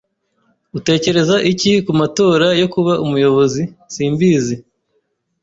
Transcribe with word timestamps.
"Utekereza 0.77 1.35
iki 1.51 1.71
ku 1.85 1.91
matora 1.99 2.47
yo 2.61 2.67
kuba 2.73 2.93
umuyobozi?" 3.05 3.63
"Simbizi." 3.93 4.55